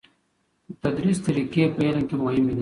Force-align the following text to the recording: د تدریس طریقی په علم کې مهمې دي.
د 0.67 0.69
تدریس 0.83 1.19
طریقی 1.27 1.61
په 1.75 1.81
علم 1.87 2.03
کې 2.09 2.15
مهمې 2.23 2.53
دي. 2.55 2.59